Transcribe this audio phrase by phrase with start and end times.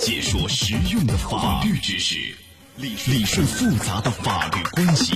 [0.00, 2.16] 解说实用的法律知识，
[2.76, 5.14] 理理顺复杂的法律关系，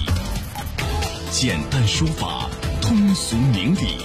[1.30, 2.50] 简单说法，
[2.82, 4.04] 通俗明理，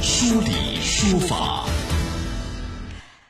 [0.00, 1.66] 说理说法。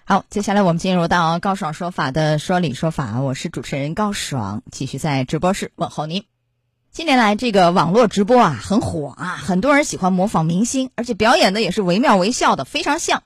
[0.04, 6.22] 好，接下来我们进入到高爽说法的说理说法，我是主持人高爽，继续在直播室问候您。
[6.92, 13.24] 近年来，这个网络直播啊很火啊，很多人喜欢模仿明星，而且表演的也是惟妙惟肖的，非常像。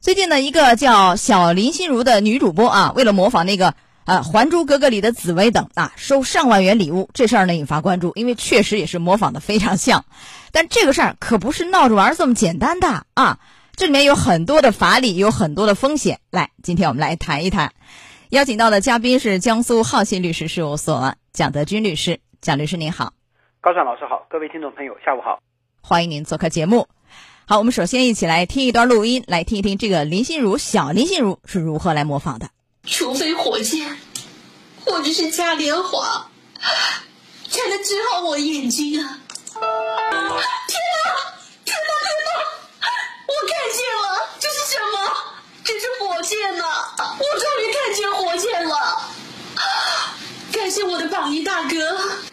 [0.00, 3.74] 最近呢，一个叫小林心如的女主播啊，为了模仿那个
[4.04, 10.04] 呃《还珠格格》里的紫薇等啊，收上万元礼物，这事儿呢引发关注，因为确实也是模仿的非常像。
[10.52, 13.40] 但这个事儿可不是闹着玩这么简单的啊。
[13.74, 16.20] 这里面有很多的法理，有很多的风险。
[16.30, 17.72] 来，今天我们来谈一谈。
[18.28, 22.20] 邀请到的嘉宾是江苏浩信律师事务所蒋德军律师。
[22.40, 23.14] 蒋律师您好，
[23.60, 25.40] 高爽老师好，各位听众朋友下午好，
[25.80, 26.86] 欢迎您做客节目。
[27.50, 32.50] 好，我们首先一起来听一段录音，来听一听这个林心如小林心如是如何来模仿的。
[32.84, 33.96] 除非火箭，
[34.84, 36.28] 或者是嘉年华，
[37.48, 39.18] 才能治好我眼睛啊！
[39.54, 39.64] 天哪！
[40.68, 41.10] 天哪！
[41.64, 41.74] 天
[42.26, 42.30] 哪！
[43.24, 44.98] 我看见了，这是什么？
[45.64, 46.66] 这是火箭呐！
[46.98, 49.08] 我终于看见火箭了！
[50.52, 52.27] 感谢我的榜一大哥。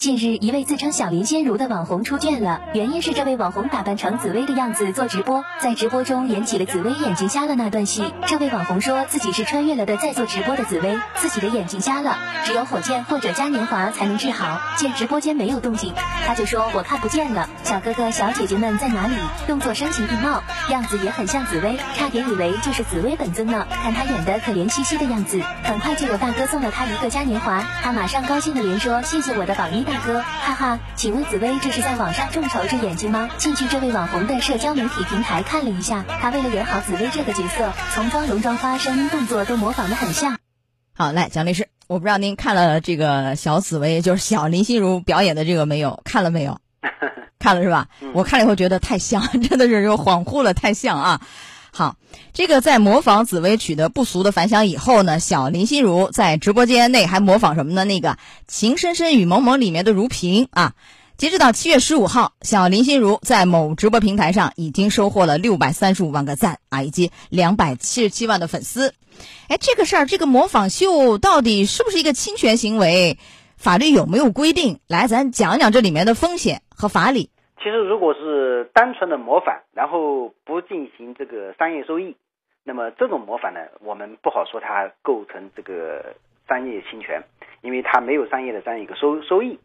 [0.00, 8.14] 近日，一位自称小林仙如的网红出卷了，原因是这位网红打扮成紫薇的样子做直播，在直播中演起了紫薇眼睛瞎了那段戏。
[8.26, 14.58] 这位网红说自己是穿越了的在做直播的紫薇，自己的眼睛瞎了，只有火箭或者嘉年华才能治好。
[14.78, 15.92] 见直播间没有动静，
[16.26, 19.14] 他就说我看不见了，小哥哥小姐姐们在哪里？
[19.46, 23.66] 动作声情并茂，样子也很像紫薇，差点以为就是紫薇本尊呢。
[23.70, 29.89] 看他演的可怜兮兮的样子，很快就有大哥送了他一个嘉年华，他马上高兴的连说谢谢我的榜一。
[29.90, 33.28] 大哥，哈哈，请问紫薇这是在网上众筹治眼睛吗？
[33.38, 40.38] 进去这位网红的社交媒体平台看了一下，他为了演好紫薇这个角色，从妆容、妆发、声音、动作都模仿的很像。
[40.94, 46.00] 好，来，蒋律师，我不知道您看了这个小紫薇，就是小林心如表演的这个没有？
[46.04, 46.60] 看了没有？
[47.40, 47.88] 看了是吧？
[48.14, 51.20] 我看了以后觉得太像， 真的是又恍惚了，太像啊。
[51.72, 51.96] 好，
[52.32, 57.84] 这个在模仿紫薇取得不俗的反响以后呢，小林心如在直播间内还模仿什么呢？
[57.84, 58.10] 那个
[58.48, 60.74] 《情深深雨蒙蒙》里面的如萍啊。
[61.16, 68.94] 截止到七月十五号，小林心如在某直播平台上已经收获了六百三十五万个赞啊，以及两百七十七万的粉丝。
[69.48, 73.18] 哎，这个事儿，这个模仿秀到底是不是一个侵权行为？
[73.58, 74.80] 法律有没有规定？
[74.86, 77.28] 来，咱讲讲这里面的风险和法理。
[77.62, 82.16] 其实，如果是单纯的模仿，然后不进行这个商业收益，
[82.64, 86.14] 那么这种模仿呢，我们不好说它构成这个
[86.48, 87.22] 商业侵权，
[87.60, 89.58] 因为它没有商业的这样一个收收益，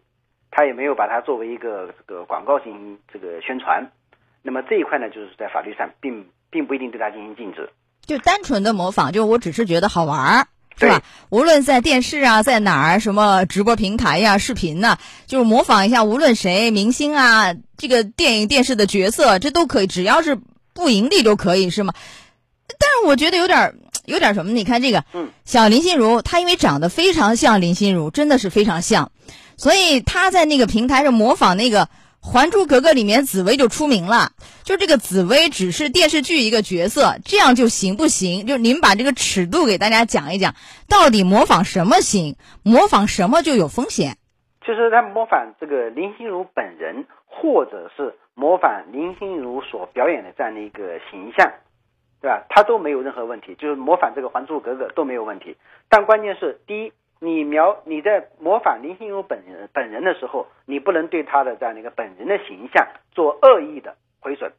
[0.52, 3.90] 它也没有把它作为一个这个广告进行这个宣传，
[4.44, 7.70] 那么这一块呢，就是在法律上并并不一定对它进行禁止。
[8.02, 10.48] 就单纯的模仿，就我只是觉得好玩儿。
[10.80, 11.02] 是吧？
[11.30, 14.98] 无论在电视啊，在哪儿，什么直播平台呀、视频呢，
[15.28, 20.38] 就是模仿一下，无论谁明星啊，这个电影、电视的角色，这都可以，只要是
[20.74, 21.94] 不盈利就可以，是吗？
[22.68, 23.76] 但是我觉得有点
[24.06, 24.52] 有点什么？
[24.52, 29.12] 你看这个，嗯，小林心如，她因为长得非常像林心如，真的是非常像，
[29.58, 31.86] 所以她在那个平台上模仿那个。
[32.26, 34.32] 《还珠格格》里面紫薇就出名了，
[34.64, 38.48] 就这个紫薇只是电视剧一个角色，这样就行不行？
[38.48, 40.56] 就您把这个尺度给大家讲一讲，
[40.90, 44.18] 到底模仿什么行，模仿什么就有风险？
[44.66, 51.48] 其实他模仿这个林心如本人，或者是模仿林心如所表演的这样的一个形象，
[52.22, 52.44] 对吧？
[52.50, 55.56] 他都没有任何问题，就是模仿这个《还珠格格》都没有问题。
[55.88, 56.92] 但关键是，第一。
[57.20, 64.52] 你描你在模仿林心如本人本人的时候，你不能对她的这样的一个本人的形象做恶意的毁损。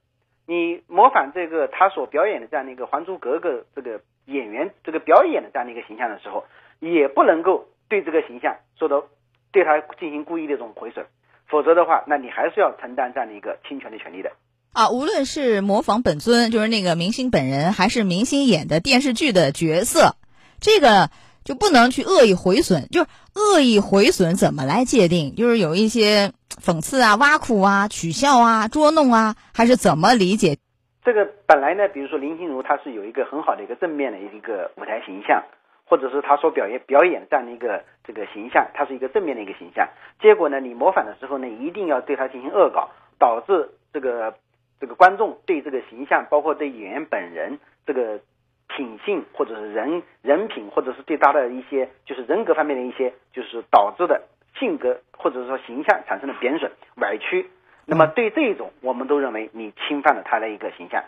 [0.46, 6.44] 你模仿这个他所表演的这样的一个《还珠格格》这个演员这个表演的这样的一个形象的时候，
[6.80, 9.04] 也不能够对这个形象做到
[9.52, 11.04] 对他进行故意的这种毁损，
[11.48, 14.30] 否则的话，那你还是要承担这样的一个侵权的权利的。
[14.72, 20.16] 啊，无论是模仿本尊，就是那个明星本人，还是明星演的电视剧的角色，
[20.60, 21.10] 这个。
[21.46, 23.06] 就不能去恶意毁损，就是
[23.36, 25.36] 恶意毁损怎么来界定？
[25.36, 30.58] 就是有一些讽刺啊、挖苦啊、取笑啊、捉弄啊，还是怎么理解？
[31.04, 35.44] 这个本来呢，比如说林心如，她是有一个很好的一个正面的一个舞台形象，
[35.84, 39.88] 或者是她所表演表演这样的一个这个形象，她是一个正面的一个形象。
[40.20, 42.90] 结果呢，你模仿的时候呢，一定要对她进行恶搞，
[43.20, 44.34] 导致这个
[44.80, 48.18] 这个观众对这个形象，包括对演员本人这个。
[48.68, 54.22] 品性或者是人人品，或者是对他的一些就是人格方面的一些，就是导致的
[54.58, 57.50] 性格或者是说形象产生的贬损、歪曲。
[57.84, 61.04] 那么对这一种，我们都认为你侵犯了他的一个形象。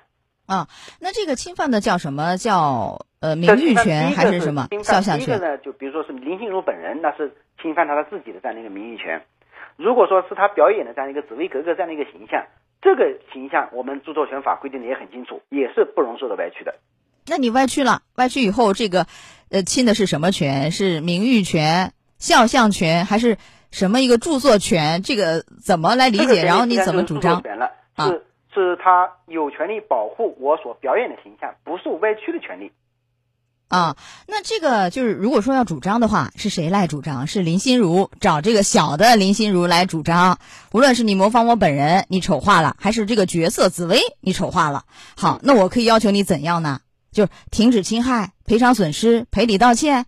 [0.47, 0.67] 啊，
[1.01, 5.27] 那这个侵犯的叫什么叫呃，名誉权还是什么肖像权？
[5.27, 9.21] 第一个呢，就比如说是林心如本人，那是侵犯他的自己的这样的一个名誉权。
[9.77, 12.47] 如果说是他表演的这样一个紫薇格格这样的一个形象，
[12.81, 16.77] 这个形象我们著作权法规定的也很清楚，也是不容受到歪曲的。
[17.29, 19.07] 那你歪曲了，歪曲以后，这个
[19.51, 20.73] 呃侵的是什么权？
[20.73, 23.37] 是名誉权、肖像权，还是
[23.71, 25.03] 什么一个著作权？
[25.03, 26.45] 这个怎么来理解？
[26.45, 27.51] 然后你怎么主张是著作？
[27.51, 27.71] 权了？
[27.95, 32.73] 啊是是他有权利保护我所表演的形象不受歪曲的权利。
[33.69, 33.97] 啊，
[34.27, 37.27] 那这个就是如果说要主张的话，是谁来主张？
[37.27, 40.39] 是林心如找这个小的林心如来主张。
[40.73, 44.85] 无论是你模仿我本人，你丑化了，还是这个角色紫薇你丑化了，
[45.17, 46.81] 好，那我可以要求你怎样呢？
[47.19, 50.07] 就是停止侵害、赔偿损失、赔礼道歉、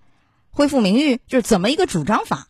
[0.53, 2.47] 恢复名誉，就是怎么一个主张法？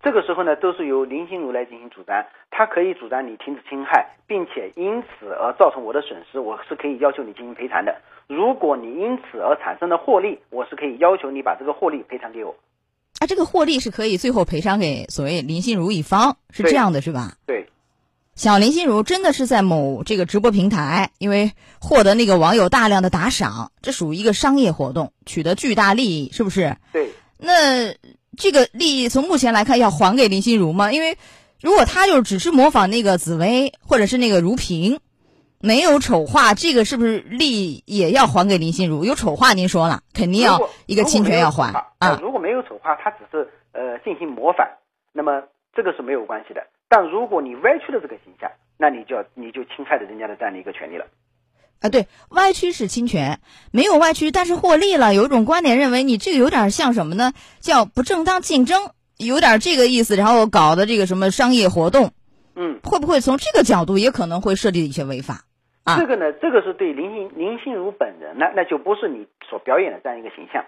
[0.00, 8.00] 这个时候呢，都是由林心如来进行主张，他可以主张你停止侵害，并且因此而造成我的损失，我是可以要求你进行赔偿的。
[8.28, 12.54] 如果你因此而产生的获利，我是可以要求你把这个获利赔偿给我。
[13.18, 17.32] 啊，这个获利是可以最后赔偿给所谓林心如一方，是这样的，是吧？
[17.46, 17.66] 对，
[18.34, 26.76] 小林心如真的是在某这个直播平台，因为获得那个网友大量的打赏，这属于一个商业活动，取得巨大利益，是不是？
[26.92, 27.94] 对，那
[28.36, 30.92] 这个利益从目前来看要还给林心如吗？
[30.92, 31.16] 因为
[31.60, 34.98] 如果他就是只是模仿那个紫薇或者是那个如萍，
[35.60, 39.04] 没有丑化，这个是不是利益也要还给林心如？
[39.04, 42.18] 有丑化您说了，肯定要一个侵权要还啊。
[42.20, 44.66] 如果没有丑化，他只是呃进行模仿，
[45.12, 45.44] 那么
[45.74, 46.60] 这个是没有关系的。
[46.94, 48.48] 但如果你歪曲了这个形象，
[48.78, 51.06] 那你就要你就侵害了人家的这样的一个权利了。
[51.80, 53.40] 啊，对，歪曲是侵权，
[53.72, 55.12] 没有歪曲，但是获利了。
[55.12, 57.32] 有一种观点认为，你这个有点像什么呢？
[57.58, 60.14] 叫不正当竞争，有点这个意思。
[60.14, 62.12] 然后搞的这个什么商业活动，
[62.54, 65.40] 嗯，会不会从这个角度也可能会涉及一些违法？
[65.82, 70.64] 啊这个呢，这个是对林心林心如本人呢，那就不是你所表演的这样一个形象，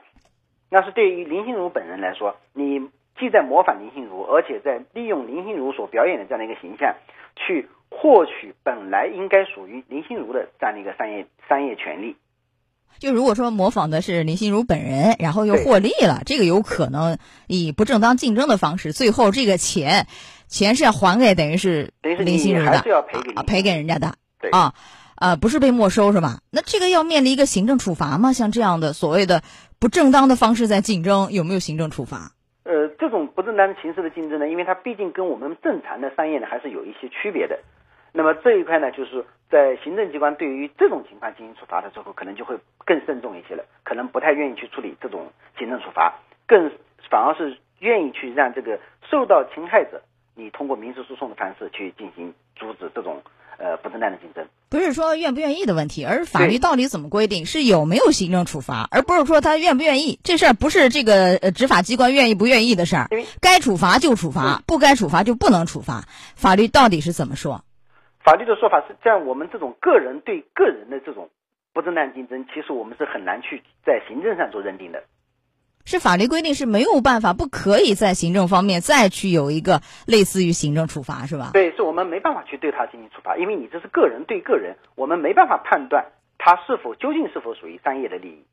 [0.70, 2.80] 那是对于林心如本人来说，你
[3.18, 6.94] 既在模仿林心如，而且在利用林心如所表演的这样的一个形象，
[7.34, 12.16] 去获取本来应该属于林心如的这样的一个商业商业权利。
[12.98, 20.06] 就如果说模仿的是林心如本人，然后又获利了，这个有可能以不正当竞争的方式，最后这个钱
[20.48, 24.74] 钱是要还给等于是等于是林心如的，还是要赔给啊，赔给人家的对啊。
[25.18, 26.40] 啊，不是被没收是吧？
[26.50, 28.34] 那这个要面临一个行政处罚吗？
[28.34, 29.42] 像这样的所谓的
[29.78, 32.32] 不正当的方式在竞争，有没有行政处罚？
[32.98, 37.58] 这种不正当形式的竞争呢，因为它毕竟跟我们正常的商业呢还是有一些区别的。
[38.12, 45.26] 那么这一块呢，就是在行政机关对于这种情况进行处罚的时候，可能就会更慎重一些了，可能不太愿意去处理这种
[45.58, 46.14] 行政处罚，
[46.46, 46.70] 更
[47.10, 50.00] 反而是愿意去让这个受到侵害者，
[50.34, 53.22] 你通过民事诉讼的方式去进行阻止这种
[53.58, 54.46] 呃不正当的竞争。
[54.68, 60.18] 不是说愿不愿意的问题，而是法律到底怎么规定，是有没有行政处罚，而不是说他愿不愿意。
[60.24, 66.04] 这事儿不是这个呃执法机关愿意不愿意的事儿因为，该处罚就处罚，不该处罚就不能处罚。
[66.34, 67.64] 法律到底是怎么说？
[68.24, 71.30] 法律的说法是，在我们这种个人对个人的这种
[71.72, 75.04] 不正当竞争，其实我们是很难去在行政上做认定的。
[75.86, 81.52] 是法律规定是没有办法，不可以在行政方面再去有一个类似于行政处罚，是吧？
[81.54, 86.04] 对，是我们没办法去对他进行处罚，因为你这是个人对个人，我们没办法判断
[86.36, 88.44] 他是否究竟是否属于商业的利益。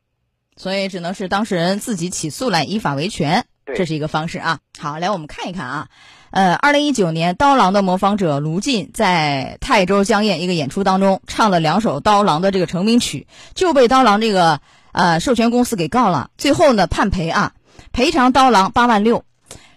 [0.55, 4.59] 所以只能是当事人自己起诉来依法维权，这是一个方式啊。
[4.79, 5.87] 好，来我们看一看啊，
[6.29, 14.61] 呃，二零一九年刀郎的模仿者卢进在泰州江堰一个演出当中唱了两首刀郎的这个成名曲，就被刀郎这个
[14.93, 17.51] 呃授权公司给告了，最后呢判赔啊，
[17.91, 19.25] 赔偿刀郎八万六。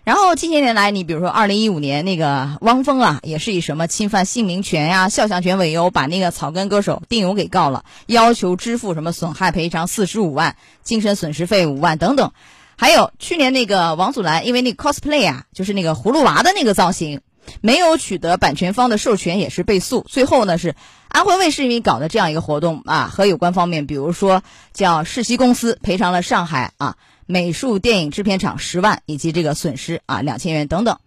[0.04, 10.54] 然后近些年来，你比如说二零一五年那个汪峰啊，也是以什么侵犯姓名权呀、肖像权为由，把那个草根歌手丁勇给告了，要求支付什么损害赔偿四十五万、
[10.84, 12.30] 精神损失费五万等等。
[12.76, 17.20] 还有去年那个王祖蓝，因为那 cosplay 啊，就是那个葫芦娃的那个造型，
[17.60, 20.04] 没有取得版权方的授权，也是被诉。
[20.08, 20.74] 最后呢是
[21.08, 26.96] 安徽卫视因为搞的这样一个活动啊，和有关方面，比如说叫世袭公司赔偿了上海啊。
[27.28, 31.00] 美术电影制片厂十万，以及这个损失啊两千元等等，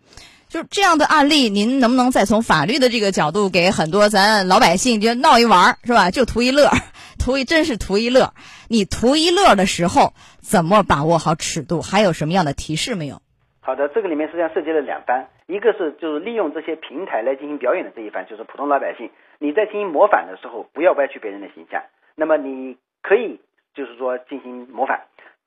[0.49, 6.11] 就是这样的案例，您能不能再从法律的这个角度，给很多咱老百姓就闹一玩儿是吧？
[6.11, 6.69] 就图一乐，
[7.17, 8.33] 图一真是图一乐。
[8.67, 11.81] 你图一乐的时候，怎么把握好尺度？
[11.81, 13.21] 还有什么样的提示没有？
[13.69, 19.11] 好的，这个里面实际上涉及了两方，一个是就是利用这些平台来进行表演的这一方，就是普通老百姓。
[19.37, 21.83] 你在进行模仿的时候，不要歪曲别人的形象。
[22.15, 23.39] 那么你可以
[23.75, 25.01] 就是说进行模仿。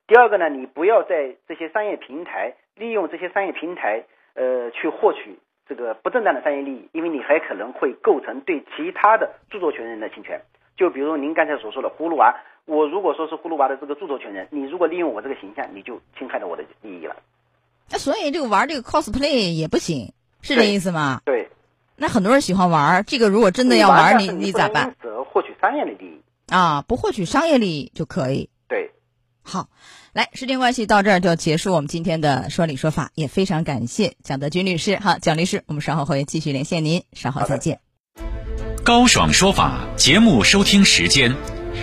[0.06, 10.40] 第二个呢，你不要在这些商业平台利用这些商业平台，呃，去获取这个不正当的商业利益，因为你还可能会构成对其他的著作权人的侵权。
[10.76, 12.36] 就比如您刚才所说的葫芦娃，
[12.66, 17.16] 我如果说是葫芦娃的这个著作权人，你如果利用我这个形象，你就侵害了我的利益了。
[17.92, 21.20] 那所以这个玩这个 cosplay 也不行，是这意思吗？
[21.26, 21.50] 对，
[21.96, 24.96] 那很多人喜欢玩这个，如果真的要玩，你你咋办？
[24.98, 28.48] 不能获取商业的利益啊，不获取商业利益就可以。
[28.66, 28.90] 对，
[29.42, 29.68] 好，
[30.14, 34.98] 来，时间关系到这儿就结束我们今天的说理说法，也非常感谢蒋德军律师。
[34.98, 37.80] 好，蒋律师，我们稍后会继续连线您，稍后再见。
[38.82, 41.36] 高爽说法节目收听时间，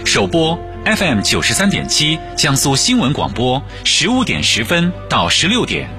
[0.05, 5.98] 首播 FM 九十三点七，江苏新闻广播十五点十分到十六点。